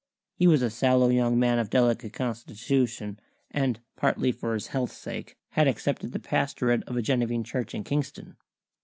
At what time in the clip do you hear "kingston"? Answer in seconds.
7.83-8.35